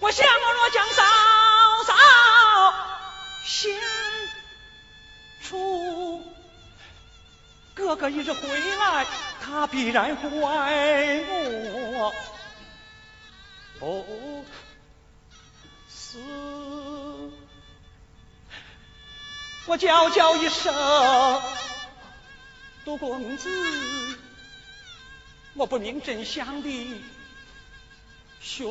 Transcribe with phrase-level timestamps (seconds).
[0.00, 1.02] 我想我若将嫂
[1.84, 1.92] 嫂
[3.44, 3.80] 献
[5.42, 6.22] 出，
[7.74, 9.06] 哥哥一日回来，
[9.40, 11.24] 他必然怪
[11.90, 12.12] 我
[13.80, 14.44] 不
[15.90, 16.18] 是。
[19.66, 21.42] 我叫叫一声，
[22.84, 24.18] 杜公子，
[25.54, 27.02] 我不明真相的。
[28.48, 28.64] 雄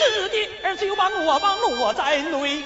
[0.00, 2.64] 是的，儿子又把罗网落在内，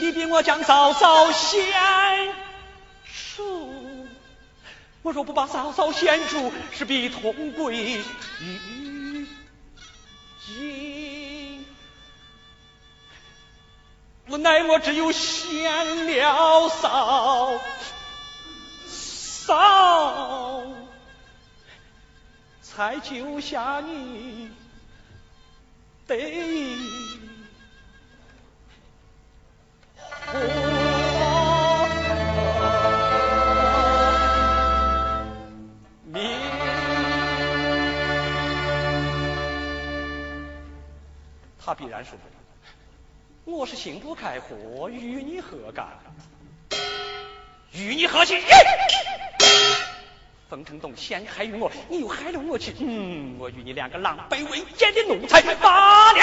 [0.00, 2.34] 你比我将嫂嫂先
[3.04, 4.06] 出。
[5.02, 8.02] 我若不把嫂嫂先出，势必同归
[8.40, 9.26] 于
[10.44, 11.66] 尽。
[14.28, 17.58] 无奈我只有先了嫂
[18.86, 20.62] 嫂，
[22.62, 24.50] 才救下你。
[26.08, 26.16] 得。
[41.60, 42.18] 他必然说
[43.44, 45.86] ：“我是心不开河，与你何干？
[47.72, 48.40] 与你何亲？
[50.48, 56.20] 冯成栋陷害于我，你又害了我去，嗯，我与你两个狼狈为奸的奴才罢了，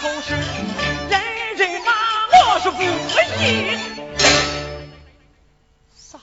[0.00, 1.20] 口是人
[1.56, 1.90] 人骂
[2.52, 2.84] 我是不义。
[5.92, 6.20] 嫂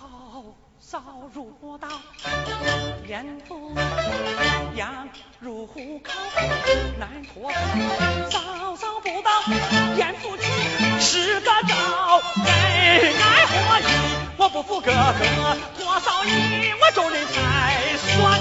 [0.80, 1.04] 嫂
[1.34, 1.90] 如刀，
[3.06, 3.76] 严不
[4.76, 4.88] 严
[5.42, 6.14] 入虎口，
[6.98, 7.54] 难脱口。
[8.30, 9.30] 嫂嫂不到，
[9.98, 10.44] 严不去
[11.02, 13.84] 是个招，人爱活义，
[14.38, 18.40] 我不服哥哥，脱嫂你我众人才算。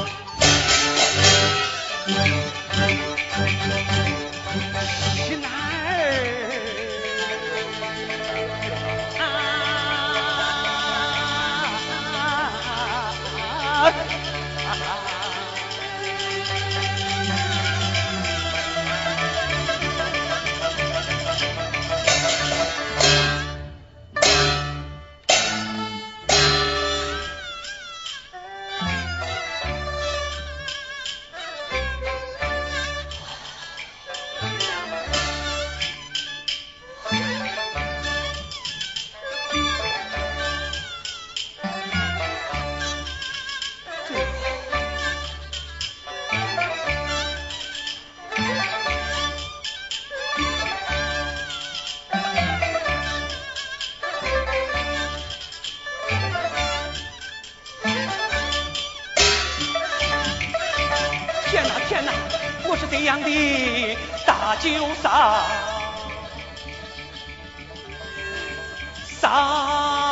[62.90, 63.96] 这样的
[64.26, 64.70] 大酒
[65.02, 65.34] 商，
[69.20, 70.03] 商。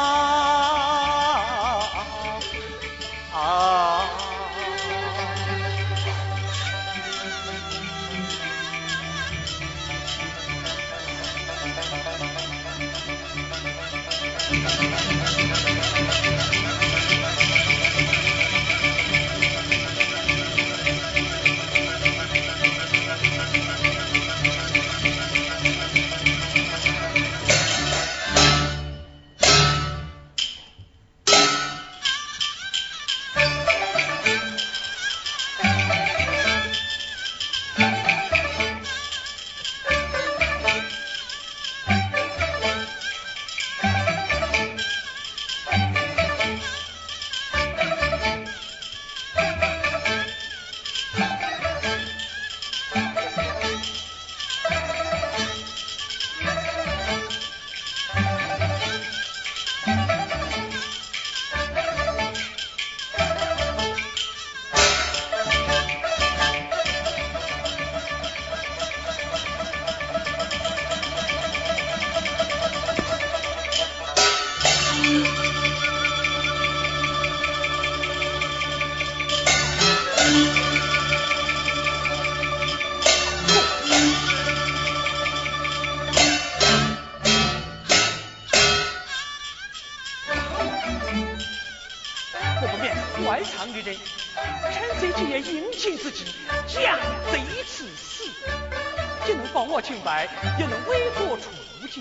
[101.95, 102.01] 我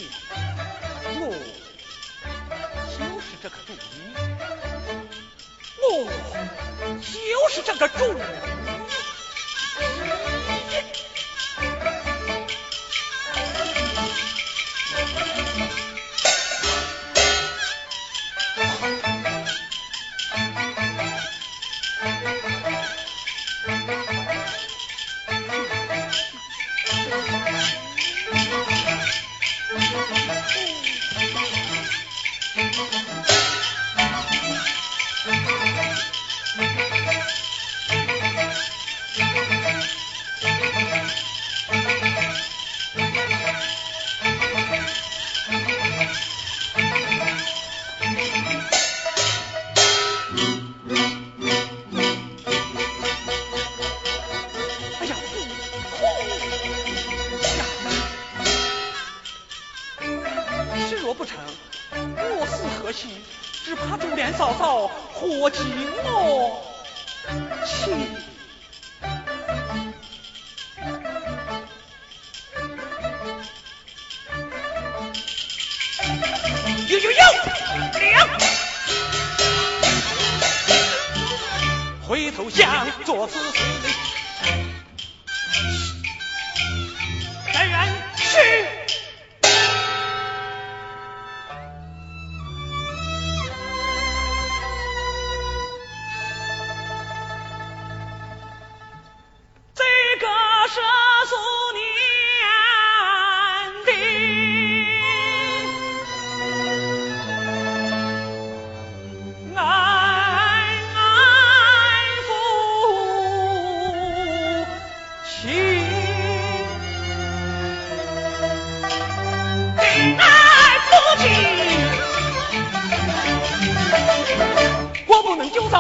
[2.98, 3.76] 就是这个主意
[5.82, 6.08] 我
[7.02, 8.06] 就是这个主。
[8.14, 8.61] 意
[65.22, 65.64] 何进
[66.04, 66.60] 我
[67.64, 67.92] 去？
[76.88, 77.20] 有有有，
[82.08, 84.01] 回头想做此事。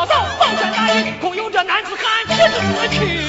[0.01, 0.87] 嫂嫂抱拳答，
[1.19, 3.20] 恐有这男子汉吃得我。